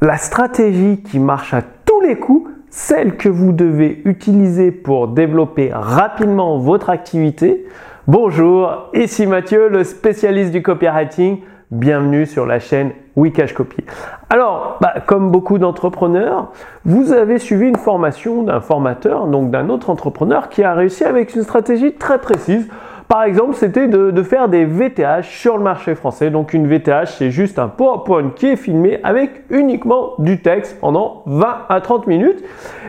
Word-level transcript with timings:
la 0.00 0.16
stratégie 0.16 1.02
qui 1.02 1.18
marche 1.18 1.52
à 1.52 1.60
tous 1.60 2.00
les 2.00 2.16
coups, 2.16 2.50
celle 2.70 3.16
que 3.16 3.28
vous 3.28 3.52
devez 3.52 4.00
utiliser 4.06 4.70
pour 4.70 5.08
développer 5.08 5.70
rapidement 5.72 6.58
votre 6.58 6.88
activité. 6.88 7.66
Bonjour, 8.06 8.88
ici 8.94 9.26
Mathieu, 9.26 9.68
le 9.68 9.84
spécialiste 9.84 10.52
du 10.52 10.62
copywriting. 10.62 11.40
Bienvenue 11.70 12.24
sur 12.24 12.46
la 12.46 12.60
chaîne 12.60 12.92
Wikash 13.14 13.52
Copy. 13.52 13.84
Alors, 14.30 14.78
bah, 14.80 14.94
comme 15.06 15.30
beaucoup 15.30 15.58
d'entrepreneurs, 15.58 16.50
vous 16.84 17.12
avez 17.12 17.38
suivi 17.38 17.68
une 17.68 17.76
formation 17.76 18.42
d'un 18.42 18.60
formateur, 18.60 19.26
donc 19.26 19.50
d'un 19.50 19.68
autre 19.68 19.90
entrepreneur 19.90 20.48
qui 20.48 20.64
a 20.64 20.72
réussi 20.72 21.04
avec 21.04 21.34
une 21.34 21.42
stratégie 21.42 21.92
très 21.92 22.18
précise 22.18 22.68
par 23.10 23.24
exemple, 23.24 23.56
c'était 23.56 23.88
de, 23.88 24.22
faire 24.22 24.48
des 24.48 24.64
VTH 24.64 25.24
sur 25.24 25.56
le 25.56 25.64
marché 25.64 25.96
français. 25.96 26.30
Donc 26.30 26.54
une 26.54 26.68
VTH, 26.68 27.08
c'est 27.18 27.32
juste 27.32 27.58
un 27.58 27.66
PowerPoint 27.66 28.30
qui 28.36 28.46
est 28.46 28.54
filmé 28.54 29.00
avec 29.02 29.42
uniquement 29.50 30.12
du 30.20 30.40
texte 30.40 30.78
pendant 30.80 31.24
20 31.26 31.66
à 31.68 31.80
30 31.80 32.06
minutes. 32.06 32.40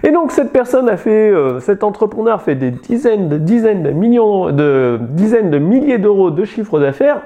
Et 0.04 0.12
donc 0.12 0.31
cette 0.31 0.52
personne 0.54 0.88
a 0.90 0.98
fait, 0.98 1.31
euh, 1.31 1.59
cet 1.59 1.84
entrepreneur 1.84 2.40
fait 2.40 2.54
des 2.54 2.70
dizaines 2.70 3.30
de 3.30 3.40
dizaines 3.40 3.81
de 3.81 3.90
millions, 3.90 4.52
de 4.52 5.00
dizaines 5.02 5.50
de 5.50 5.58
milliers 5.58 5.98
d'euros 5.98 6.30
de 6.30 6.45
chiffre 6.45 6.80
d'affaires 6.80 7.22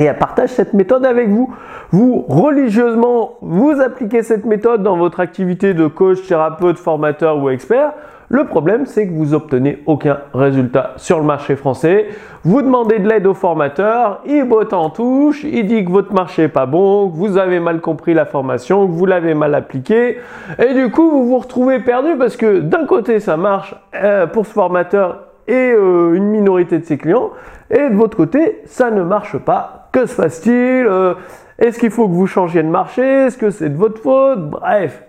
et 0.00 0.04
elle 0.04 0.16
partage 0.16 0.48
cette 0.48 0.72
méthode 0.72 1.04
avec 1.04 1.28
vous. 1.28 1.54
Vous, 1.90 2.24
religieusement, 2.28 3.34
vous 3.42 3.78
appliquez 3.82 4.22
cette 4.22 4.46
méthode 4.46 4.82
dans 4.82 4.96
votre 4.96 5.20
activité 5.20 5.74
de 5.74 5.86
coach, 5.86 6.26
thérapeute, 6.26 6.78
formateur 6.78 7.42
ou 7.42 7.50
expert. 7.50 7.92
Le 8.28 8.44
problème, 8.44 8.86
c'est 8.86 9.06
que 9.06 9.12
vous 9.12 9.34
obtenez 9.34 9.82
aucun 9.86 10.18
résultat 10.34 10.94
sur 10.96 11.18
le 11.18 11.24
marché 11.24 11.54
français. 11.54 12.08
Vous 12.42 12.60
demandez 12.60 12.98
de 12.98 13.08
l'aide 13.08 13.26
au 13.26 13.34
formateur, 13.34 14.20
il 14.26 14.44
botte 14.44 14.72
en 14.72 14.90
touche, 14.90 15.44
il 15.44 15.66
dit 15.66 15.84
que 15.84 15.90
votre 15.90 16.12
marché 16.12 16.44
est 16.44 16.48
pas 16.48 16.66
bon, 16.66 17.08
que 17.08 17.16
vous 17.16 17.38
avez 17.38 17.60
mal 17.60 17.80
compris 17.80 18.14
la 18.14 18.24
formation, 18.24 18.86
que 18.86 18.92
vous 18.92 19.06
l'avez 19.06 19.34
mal 19.34 19.54
appliquée, 19.54 20.18
et 20.58 20.74
du 20.74 20.90
coup 20.90 21.10
vous 21.10 21.26
vous 21.26 21.38
retrouvez 21.38 21.78
perdu 21.80 22.16
parce 22.18 22.36
que 22.36 22.60
d'un 22.60 22.84
côté 22.84 23.20
ça 23.20 23.36
marche 23.36 23.74
euh, 23.94 24.26
pour 24.26 24.46
ce 24.46 24.52
formateur 24.52 25.22
et 25.48 25.72
euh, 25.72 26.14
une 26.14 26.26
minorité 26.26 26.78
de 26.78 26.84
ses 26.84 26.98
clients, 26.98 27.30
et 27.70 27.90
de 27.90 27.94
votre 27.94 28.16
côté 28.16 28.62
ça 28.64 28.90
ne 28.90 29.02
marche 29.02 29.38
pas. 29.38 29.88
Que 29.92 30.06
se 30.06 30.16
passe-t-il? 30.16 30.86
Euh, 30.86 31.14
Est-ce 31.58 31.78
qu'il 31.78 31.90
faut 31.90 32.06
que 32.06 32.12
vous 32.12 32.26
changiez 32.26 32.62
de 32.62 32.68
marché? 32.68 33.02
Est-ce 33.02 33.38
que 33.38 33.50
c'est 33.50 33.70
de 33.70 33.76
votre 33.76 34.00
faute? 34.00 34.50
Bref, 34.50 35.02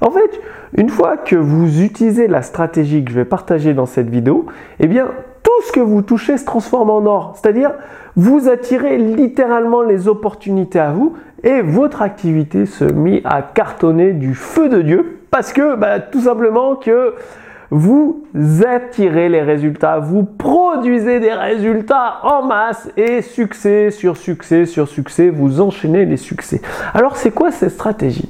en 0.00 0.10
fait, 0.10 0.40
une 0.76 0.88
fois 0.88 1.16
que 1.16 1.36
vous 1.36 1.82
utilisez 1.82 2.26
la 2.28 2.42
stratégie 2.42 3.04
que 3.04 3.10
je 3.10 3.16
vais 3.16 3.24
partager 3.24 3.74
dans 3.74 3.86
cette 3.86 4.10
vidéo, 4.10 4.46
eh 4.80 4.86
bien, 4.86 5.08
tout 5.42 5.66
ce 5.66 5.72
que 5.72 5.80
vous 5.80 6.02
touchez 6.02 6.36
se 6.36 6.44
transforme 6.44 6.90
en 6.90 7.04
or. 7.06 7.34
C'est-à-dire, 7.36 7.72
vous 8.16 8.48
attirez 8.48 8.98
littéralement 8.98 9.82
les 9.82 10.08
opportunités 10.08 10.78
à 10.78 10.90
vous 10.90 11.14
et 11.42 11.62
votre 11.62 12.02
activité 12.02 12.66
se 12.66 12.84
met 12.84 13.22
à 13.24 13.42
cartonner 13.42 14.12
du 14.12 14.34
feu 14.34 14.68
de 14.68 14.82
Dieu 14.82 15.20
parce 15.30 15.52
que, 15.52 15.76
bah, 15.76 16.00
tout 16.00 16.22
simplement 16.22 16.76
que 16.76 17.14
vous 17.70 18.24
attirez 18.66 19.28
les 19.28 19.42
résultats, 19.42 19.98
vous 19.98 20.24
produisez 20.24 21.20
des 21.20 21.32
résultats 21.32 22.20
en 22.22 22.42
masse 22.44 22.90
et 22.96 23.22
succès 23.22 23.90
sur 23.90 24.16
succès 24.16 24.66
sur 24.66 24.88
succès, 24.88 25.30
vous 25.30 25.60
enchaînez 25.60 26.04
les 26.04 26.16
succès. 26.16 26.60
Alors, 26.94 27.16
c'est 27.16 27.32
quoi 27.32 27.50
cette 27.50 27.72
stratégie? 27.72 28.28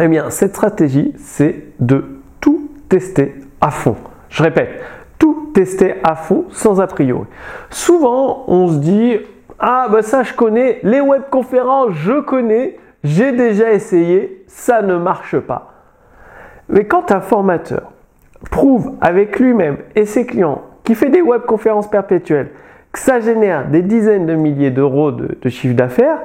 Eh 0.00 0.08
bien, 0.08 0.30
cette 0.30 0.54
stratégie, 0.54 1.12
c'est 1.16 1.64
de 1.80 2.04
tout 2.40 2.70
tester 2.88 3.34
à 3.60 3.70
fond. 3.70 3.96
Je 4.28 4.42
répète, 4.42 4.80
tout 5.18 5.50
tester 5.54 5.94
à 6.04 6.14
fond 6.14 6.44
sans 6.50 6.80
a 6.80 6.86
priori. 6.86 7.26
Souvent, 7.70 8.44
on 8.48 8.68
se 8.68 8.78
dit 8.78 9.16
Ah, 9.58 9.88
ben 9.90 10.02
ça, 10.02 10.22
je 10.22 10.34
connais, 10.34 10.80
les 10.82 11.00
webconférences, 11.00 11.92
je 11.92 12.20
connais, 12.20 12.78
j'ai 13.02 13.32
déjà 13.32 13.72
essayé, 13.72 14.44
ça 14.46 14.82
ne 14.82 14.96
marche 14.96 15.38
pas. 15.38 15.72
Mais 16.68 16.84
quand 16.84 17.10
un 17.10 17.20
formateur 17.20 17.92
prouve 18.50 18.92
avec 19.00 19.38
lui-même 19.40 19.78
et 19.96 20.04
ses 20.04 20.26
clients 20.26 20.62
qui 20.84 20.94
fait 20.94 21.10
des 21.10 21.22
webconférences 21.22 21.88
perpétuelles, 21.88 22.50
que 22.92 22.98
ça 22.98 23.20
génère 23.20 23.68
des 23.68 23.82
dizaines 23.82 24.26
de 24.26 24.34
milliers 24.34 24.70
d'euros 24.70 25.12
de, 25.12 25.36
de 25.40 25.48
chiffre 25.48 25.74
d'affaires, 25.74 26.18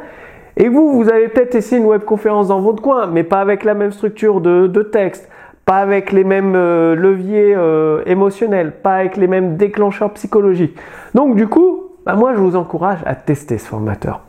et 0.57 0.69
vous, 0.69 0.93
vous 0.93 1.09
avez 1.09 1.29
peut-être 1.29 1.55
essayé 1.55 1.81
une 1.81 1.87
webconférence 1.87 2.49
dans 2.49 2.61
votre 2.61 2.81
coin, 2.81 3.07
mais 3.07 3.23
pas 3.23 3.39
avec 3.39 3.63
la 3.63 3.73
même 3.73 3.91
structure 3.91 4.39
de, 4.39 4.67
texte, 4.83 5.29
pas 5.65 5.77
avec 5.77 6.11
les 6.11 6.23
mêmes 6.23 6.55
euh, 6.55 6.95
leviers 6.95 7.55
euh, 7.55 8.03
émotionnels, 8.05 8.71
pas 8.71 8.95
avec 8.95 9.17
les 9.17 9.27
mêmes 9.27 9.57
déclencheurs 9.57 10.11
psychologiques. 10.11 10.77
Donc 11.15 11.35
du 11.35 11.47
coup, 11.47 11.83
bah, 12.05 12.15
moi 12.15 12.33
je 12.33 12.39
vous 12.39 12.55
encourage 12.55 12.99
à 13.05 13.15
tester 13.15 13.57
ce 13.57 13.67
formateur. 13.67 14.21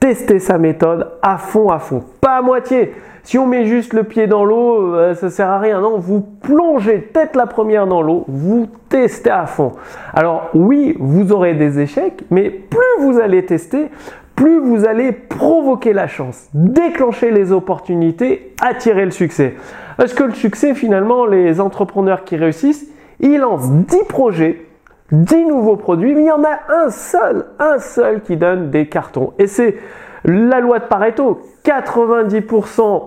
Testez 0.00 0.38
sa 0.38 0.56
méthode 0.56 1.10
à 1.22 1.36
fond, 1.36 1.68
à 1.70 1.78
fond, 1.78 2.02
pas 2.20 2.38
à 2.38 2.42
moitié. 2.42 2.94
Si 3.22 3.38
on 3.38 3.46
met 3.46 3.66
juste 3.66 3.92
le 3.92 4.04
pied 4.04 4.26
dans 4.26 4.46
l'eau, 4.46 4.92
ça 4.92 4.96
euh, 4.96 5.14
ça 5.14 5.30
sert 5.30 5.50
à 5.50 5.58
rien. 5.58 5.80
Non, 5.82 5.98
vous 5.98 6.20
plongez 6.20 7.10
tête 7.12 7.36
la 7.36 7.46
première 7.46 7.86
dans 7.86 8.00
l'eau, 8.00 8.24
vous 8.26 8.66
testez 8.88 9.30
à 9.30 9.44
fond. 9.44 9.72
Alors 10.14 10.48
oui, 10.54 10.96
vous 10.98 11.30
aurez 11.32 11.52
des 11.52 11.80
échecs, 11.80 12.24
mais 12.30 12.48
plus 12.48 12.80
vous 13.00 13.20
allez 13.20 13.44
tester, 13.44 13.90
plus 14.40 14.58
vous 14.58 14.86
allez 14.86 15.12
provoquer 15.12 15.92
la 15.92 16.06
chance, 16.06 16.48
déclencher 16.54 17.30
les 17.30 17.52
opportunités, 17.52 18.54
attirer 18.62 19.04
le 19.04 19.10
succès. 19.10 19.54
Parce 19.98 20.14
que 20.14 20.22
le 20.24 20.32
succès, 20.32 20.74
finalement, 20.74 21.26
les 21.26 21.60
entrepreneurs 21.60 22.24
qui 22.24 22.36
réussissent, 22.36 22.86
ils 23.20 23.36
lancent 23.36 23.70
10 23.70 24.04
projets, 24.08 24.64
10 25.12 25.44
nouveaux 25.44 25.76
produits, 25.76 26.14
mais 26.14 26.22
il 26.22 26.28
y 26.28 26.30
en 26.30 26.42
a 26.42 26.58
un 26.84 26.88
seul, 26.88 27.48
un 27.58 27.78
seul 27.80 28.22
qui 28.22 28.38
donne 28.38 28.70
des 28.70 28.88
cartons. 28.88 29.34
Et 29.38 29.46
c'est 29.46 29.76
la 30.24 30.60
loi 30.60 30.78
de 30.78 30.84
Pareto. 30.84 31.42
90% 31.66 33.02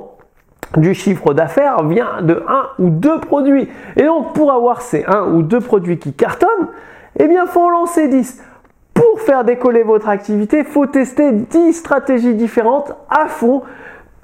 du 0.77 0.94
chiffre 0.94 1.33
d'affaires 1.33 1.83
vient 1.83 2.21
de 2.21 2.44
un 2.47 2.67
ou 2.77 2.91
deux 2.91 3.19
produits. 3.19 3.69
Et 3.95 4.03
donc, 4.03 4.33
pour 4.33 4.51
avoir 4.51 4.83
ces 4.83 5.03
un 5.07 5.33
ou 5.33 5.41
deux 5.41 5.61
produits 5.61 5.97
qui 5.97 6.13
cartonnent, 6.13 6.67
eh 7.17 7.27
bien, 7.27 7.47
faut 7.47 7.71
lancer 7.71 8.07
10. 8.07 8.39
Pour 9.13 9.22
faire 9.22 9.44
décoller 9.44 9.84
votre 9.84 10.09
activité, 10.09 10.63
faut 10.63 10.88
tester 10.88 11.31
10 11.31 11.74
stratégies 11.74 12.34
différentes 12.34 12.96
à 13.12 13.28
fond 13.28 13.62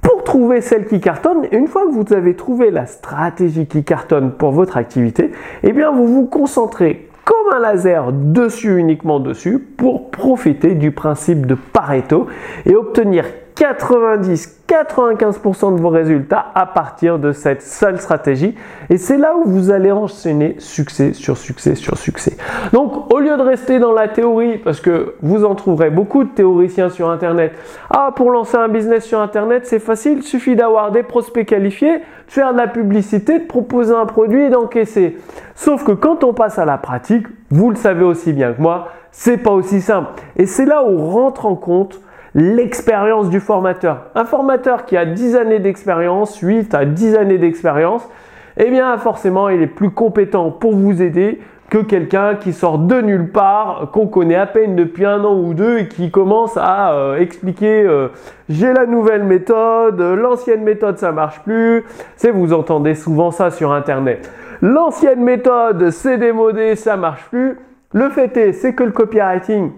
pour 0.02 0.24
trouver 0.24 0.62
celle 0.62 0.88
qui 0.88 0.98
cartonne. 0.98 1.46
Une 1.52 1.68
fois 1.68 1.86
que 1.86 1.92
vous 1.92 2.12
avez 2.12 2.34
trouvé 2.34 2.72
la 2.72 2.86
stratégie 2.86 3.68
qui 3.68 3.84
cartonne 3.84 4.32
pour 4.32 4.50
votre 4.50 4.76
activité, 4.76 5.30
eh 5.62 5.72
bien 5.72 5.92
vous 5.92 6.08
vous 6.08 6.26
concentrez 6.26 7.08
comme 7.24 7.54
un 7.54 7.60
laser 7.60 8.10
dessus, 8.10 8.78
uniquement 8.78 9.20
dessus, 9.20 9.60
pour 9.60 10.10
profiter 10.10 10.74
du 10.74 10.90
principe 10.90 11.46
de 11.46 11.54
Pareto 11.54 12.26
et 12.66 12.74
obtenir 12.74 13.26
90-95% 13.60 15.76
de 15.76 15.80
vos 15.80 15.90
résultats 15.90 16.46
à 16.54 16.64
partir 16.64 17.18
de 17.18 17.32
cette 17.32 17.60
seule 17.60 18.00
stratégie. 18.00 18.54
Et 18.88 18.96
c'est 18.96 19.18
là 19.18 19.34
où 19.36 19.42
vous 19.44 19.70
allez 19.70 19.92
enchaîner 19.92 20.56
succès 20.58 21.12
sur 21.12 21.36
succès 21.36 21.74
sur 21.74 21.98
succès. 21.98 22.38
Donc, 22.72 23.12
au 23.12 23.18
lieu 23.18 23.36
de 23.36 23.42
rester 23.42 23.78
dans 23.78 23.92
la 23.92 24.08
théorie, 24.08 24.56
parce 24.56 24.80
que 24.80 25.16
vous 25.20 25.44
en 25.44 25.54
trouverez 25.54 25.90
beaucoup 25.90 26.24
de 26.24 26.30
théoriciens 26.30 26.88
sur 26.88 27.10
Internet, 27.10 27.52
ah, 27.90 28.12
pour 28.16 28.30
lancer 28.30 28.56
un 28.56 28.68
business 28.68 29.04
sur 29.04 29.20
Internet, 29.20 29.66
c'est 29.66 29.78
facile, 29.78 30.18
il 30.18 30.22
suffit 30.22 30.56
d'avoir 30.56 30.90
des 30.90 31.02
prospects 31.02 31.44
qualifiés, 31.44 31.98
de 31.98 32.04
faire 32.28 32.54
de 32.54 32.58
la 32.58 32.68
publicité, 32.68 33.40
de 33.40 33.46
proposer 33.46 33.94
un 33.94 34.06
produit 34.06 34.44
et 34.44 34.48
d'encaisser. 34.48 35.18
Sauf 35.54 35.84
que 35.84 35.92
quand 35.92 36.24
on 36.24 36.32
passe 36.32 36.58
à 36.58 36.64
la 36.64 36.78
pratique, 36.78 37.26
vous 37.50 37.68
le 37.68 37.76
savez 37.76 38.04
aussi 38.04 38.32
bien 38.32 38.54
que 38.54 38.62
moi, 38.62 38.88
c'est 39.10 39.36
pas 39.36 39.50
aussi 39.50 39.82
simple. 39.82 40.08
Et 40.36 40.46
c'est 40.46 40.64
là 40.64 40.82
où 40.82 40.96
rentre 41.10 41.44
en 41.44 41.56
compte 41.56 42.00
l'expérience 42.34 43.28
du 43.28 43.40
formateur. 43.40 44.06
Un 44.14 44.24
formateur 44.24 44.84
qui 44.84 44.96
a 44.96 45.04
10 45.04 45.36
années 45.36 45.58
d'expérience, 45.58 46.38
8 46.38 46.74
à 46.74 46.84
10 46.84 47.16
années 47.16 47.38
d'expérience, 47.38 48.08
eh 48.56 48.70
bien 48.70 48.96
forcément 48.98 49.48
il 49.48 49.62
est 49.62 49.66
plus 49.66 49.90
compétent 49.90 50.50
pour 50.50 50.74
vous 50.74 51.02
aider 51.02 51.40
que 51.70 51.78
quelqu'un 51.78 52.34
qui 52.34 52.52
sort 52.52 52.78
de 52.78 53.00
nulle 53.00 53.30
part, 53.30 53.90
qu'on 53.92 54.08
connaît 54.08 54.34
à 54.34 54.46
peine 54.46 54.74
depuis 54.74 55.06
un 55.06 55.24
an 55.24 55.36
ou 55.36 55.54
deux 55.54 55.78
et 55.78 55.88
qui 55.88 56.10
commence 56.10 56.56
à 56.56 56.92
euh, 56.92 57.18
expliquer 57.18 57.84
euh, 57.84 58.08
j'ai 58.48 58.72
la 58.72 58.86
nouvelle 58.86 59.22
méthode, 59.22 60.00
l'ancienne 60.00 60.64
méthode 60.64 60.98
ça 60.98 61.12
marche 61.12 61.40
plus. 61.40 61.84
C'est 62.16 62.32
vous 62.32 62.52
entendez 62.52 62.96
souvent 62.96 63.30
ça 63.30 63.52
sur 63.52 63.72
internet. 63.72 64.30
L'ancienne 64.60 65.22
méthode 65.22 65.90
c'est 65.90 66.18
démodé, 66.18 66.74
ça 66.74 66.96
marche 66.96 67.24
plus. 67.30 67.56
Le 67.92 68.08
fait 68.10 68.36
est, 68.36 68.52
c'est 68.52 68.74
que 68.74 68.82
le 68.82 68.92
copywriting, 68.92 69.70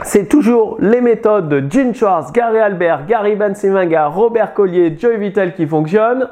c'est 0.00 0.28
toujours 0.28 0.76
les 0.80 1.00
méthodes 1.00 1.48
de 1.48 1.70
Gene 1.70 1.94
Schwartz, 1.94 2.32
Gary 2.32 2.58
Albert, 2.58 3.06
Gary 3.06 3.36
Bansimaga, 3.36 4.06
Robert 4.06 4.54
Collier, 4.54 4.96
Joy 4.98 5.18
Vital 5.18 5.54
qui 5.54 5.66
fonctionnent. 5.66 6.28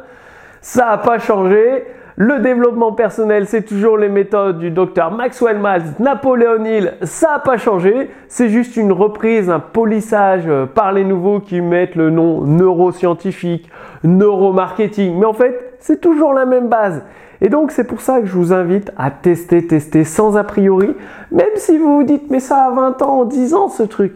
Ça 0.60 0.86
n'a 0.86 0.98
pas 0.98 1.18
changé. 1.18 1.84
Le 2.16 2.40
développement 2.40 2.92
personnel, 2.92 3.46
c'est 3.46 3.62
toujours 3.62 3.96
les 3.96 4.08
méthodes 4.08 4.58
du 4.58 4.70
docteur 4.70 5.10
Maxwell 5.10 5.58
Maltz, 5.58 5.98
Napoléon 6.00 6.64
Hill, 6.64 6.94
ça 7.02 7.30
n'a 7.30 7.38
pas 7.38 7.56
changé. 7.56 8.10
C'est 8.28 8.50
juste 8.50 8.76
une 8.76 8.92
reprise, 8.92 9.48
un 9.48 9.60
polissage 9.60 10.44
par 10.74 10.92
les 10.92 11.04
nouveaux 11.04 11.40
qui 11.40 11.60
mettent 11.60 11.94
le 11.94 12.10
nom 12.10 12.42
neuroscientifique, 12.42 13.70
neuromarketing. 14.04 15.18
Mais 15.18 15.24
en 15.24 15.32
fait, 15.32 15.69
c'est 15.80 16.00
toujours 16.00 16.32
la 16.32 16.46
même 16.46 16.68
base. 16.68 17.02
Et 17.40 17.48
donc 17.48 17.72
c'est 17.72 17.84
pour 17.84 18.00
ça 18.00 18.20
que 18.20 18.26
je 18.26 18.34
vous 18.34 18.52
invite 18.52 18.92
à 18.96 19.10
tester, 19.10 19.66
tester 19.66 20.04
sans 20.04 20.36
a 20.36 20.44
priori, 20.44 20.94
même 21.32 21.56
si 21.56 21.78
vous 21.78 21.96
vous 21.96 22.02
dites 22.04 22.30
mais 22.30 22.40
ça 22.40 22.64
a 22.66 22.70
20 22.70 23.02
ans, 23.02 23.24
10 23.24 23.54
ans 23.54 23.68
ce 23.68 23.82
truc. 23.82 24.12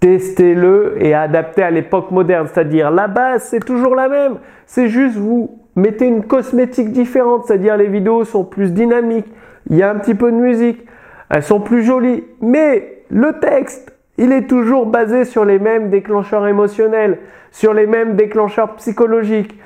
testez-le 0.00 0.96
et 1.00 1.14
adaptez 1.14 1.62
à 1.62 1.70
l'époque 1.70 2.10
moderne. 2.10 2.46
C'est-à-dire 2.52 2.90
la 2.90 3.08
base, 3.08 3.44
c'est 3.44 3.64
toujours 3.64 3.94
la 3.94 4.08
même. 4.08 4.36
C'est 4.66 4.88
juste 4.88 5.16
vous 5.16 5.58
mettez 5.76 6.06
une 6.06 6.24
cosmétique 6.24 6.92
différente. 6.92 7.46
C'est-à-dire 7.46 7.76
les 7.76 7.86
vidéos 7.86 8.24
sont 8.24 8.44
plus 8.44 8.72
dynamiques. 8.72 9.32
Il 9.70 9.76
y 9.76 9.82
a 9.82 9.90
un 9.90 9.94
petit 9.94 10.14
peu 10.14 10.30
de 10.30 10.36
musique. 10.36 10.86
Elles 11.30 11.42
sont 11.42 11.60
plus 11.60 11.82
jolies. 11.82 12.22
Mais 12.42 13.02
le 13.08 13.38
texte, 13.40 13.94
il 14.18 14.32
est 14.32 14.46
toujours 14.46 14.86
basé 14.86 15.24
sur 15.24 15.44
les 15.44 15.58
mêmes 15.58 15.88
déclencheurs 15.88 16.46
émotionnels, 16.46 17.18
sur 17.50 17.72
les 17.72 17.86
mêmes 17.86 18.14
déclencheurs 18.14 18.74
psychologiques. 18.76 19.58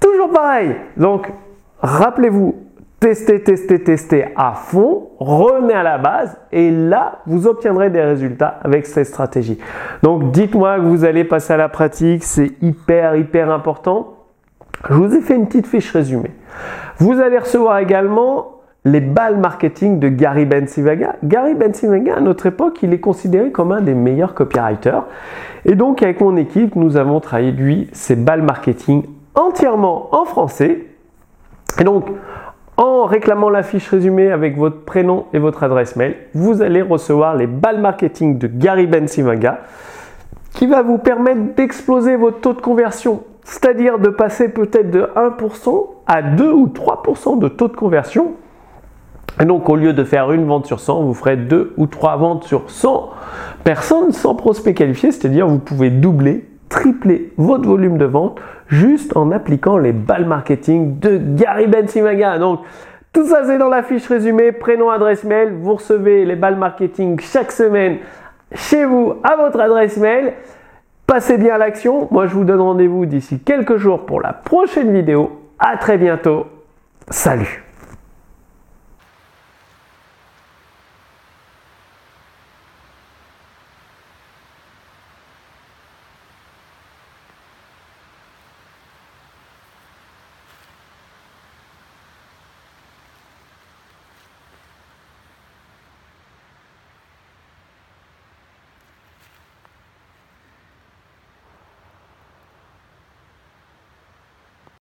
Toujours 0.00 0.30
pareil. 0.30 0.74
Donc, 0.96 1.30
rappelez-vous, 1.80 2.56
testez, 2.98 3.42
testez, 3.42 3.82
testez 3.82 4.26
à 4.34 4.52
fond, 4.52 5.10
revenez 5.18 5.74
à 5.74 5.82
la 5.82 5.98
base 5.98 6.36
et 6.52 6.70
là, 6.70 7.20
vous 7.26 7.46
obtiendrez 7.46 7.90
des 7.90 8.02
résultats 8.02 8.58
avec 8.62 8.86
cette 8.86 9.06
stratégie. 9.06 9.58
Donc, 10.02 10.30
dites-moi 10.32 10.76
que 10.76 10.82
vous 10.82 11.04
allez 11.04 11.24
passer 11.24 11.52
à 11.52 11.56
la 11.56 11.68
pratique, 11.68 12.24
c'est 12.24 12.52
hyper, 12.62 13.16
hyper 13.16 13.50
important. 13.50 14.14
Je 14.88 14.94
vous 14.94 15.14
ai 15.14 15.20
fait 15.20 15.36
une 15.36 15.46
petite 15.46 15.66
fiche 15.66 15.92
résumée. 15.92 16.32
Vous 16.98 17.20
allez 17.20 17.38
recevoir 17.38 17.78
également 17.78 18.60
les 18.84 19.00
balles 19.00 19.36
marketing 19.38 19.98
de 19.98 20.08
Gary 20.08 20.46
Bencivaga. 20.46 21.16
Gary 21.22 21.54
Bencivaga, 21.54 22.16
à 22.16 22.20
notre 22.20 22.46
époque, 22.46 22.82
il 22.82 22.94
est 22.94 23.00
considéré 23.00 23.50
comme 23.50 23.72
un 23.72 23.82
des 23.82 23.94
meilleurs 23.94 24.32
copywriters. 24.32 25.04
Et 25.66 25.74
donc, 25.74 26.02
avec 26.02 26.20
mon 26.20 26.36
équipe, 26.36 26.76
nous 26.76 26.96
avons 26.96 27.20
traduit 27.20 27.88
ces 27.92 28.16
balles 28.16 28.42
marketing 28.42 29.04
entièrement 29.34 30.08
en 30.14 30.24
français. 30.24 30.86
Et 31.78 31.84
donc, 31.84 32.06
en 32.76 33.04
réclamant 33.04 33.50
la 33.50 33.62
fiche 33.62 33.88
résumée 33.88 34.30
avec 34.30 34.56
votre 34.56 34.84
prénom 34.84 35.26
et 35.32 35.38
votre 35.38 35.62
adresse 35.62 35.96
mail, 35.96 36.16
vous 36.34 36.62
allez 36.62 36.82
recevoir 36.82 37.36
les 37.36 37.46
balles 37.46 37.80
marketing 37.80 38.38
de 38.38 38.46
Gary 38.46 38.86
Bensimaga 38.86 39.60
qui 40.54 40.66
va 40.66 40.82
vous 40.82 40.98
permettre 40.98 41.54
d'exploser 41.54 42.16
votre 42.16 42.40
taux 42.40 42.54
de 42.54 42.60
conversion, 42.60 43.22
c'est-à-dire 43.44 43.98
de 43.98 44.08
passer 44.08 44.48
peut-être 44.48 44.90
de 44.90 45.08
1% 45.14 45.86
à 46.06 46.22
2 46.22 46.52
ou 46.52 46.66
3% 46.68 47.38
de 47.38 47.48
taux 47.48 47.68
de 47.68 47.76
conversion. 47.76 48.32
Et 49.40 49.44
donc 49.44 49.68
au 49.68 49.76
lieu 49.76 49.92
de 49.92 50.04
faire 50.04 50.32
une 50.32 50.46
vente 50.46 50.66
sur 50.66 50.80
100, 50.80 51.02
vous 51.02 51.14
ferez 51.14 51.36
2 51.36 51.74
ou 51.76 51.86
3 51.86 52.16
ventes 52.16 52.44
sur 52.44 52.70
100 52.70 53.10
personnes 53.62 54.12
sans 54.12 54.34
prospect 54.34 54.74
qualifié, 54.74 55.12
c'est-à-dire 55.12 55.46
vous 55.46 55.58
pouvez 55.58 55.90
doubler, 55.90 56.49
tripler 56.70 57.32
votre 57.36 57.68
volume 57.68 57.98
de 57.98 58.06
vente 58.06 58.40
juste 58.68 59.14
en 59.16 59.30
appliquant 59.32 59.76
les 59.76 59.92
balles 59.92 60.24
marketing 60.24 60.98
de 60.98 61.20
Gary 61.36 61.66
Bensimaga. 61.66 62.38
Donc, 62.38 62.60
tout 63.12 63.26
ça, 63.26 63.42
c'est 63.44 63.58
dans 63.58 63.68
la 63.68 63.82
fiche 63.82 64.06
résumée, 64.06 64.52
prénom, 64.52 64.88
adresse 64.88 65.24
mail. 65.24 65.52
Vous 65.60 65.74
recevez 65.74 66.24
les 66.24 66.36
balles 66.36 66.56
marketing 66.56 67.20
chaque 67.20 67.52
semaine 67.52 67.98
chez 68.54 68.84
vous 68.84 69.14
à 69.24 69.36
votre 69.36 69.60
adresse 69.60 69.96
mail. 69.98 70.32
Passez 71.06 71.36
bien 71.36 71.56
à 71.56 71.58
l'action. 71.58 72.06
Moi, 72.12 72.28
je 72.28 72.34
vous 72.34 72.44
donne 72.44 72.60
rendez-vous 72.60 73.04
d'ici 73.04 73.40
quelques 73.40 73.76
jours 73.76 74.06
pour 74.06 74.20
la 74.20 74.32
prochaine 74.32 74.92
vidéo. 74.92 75.32
À 75.58 75.76
très 75.76 75.98
bientôt. 75.98 76.46
Salut 77.10 77.64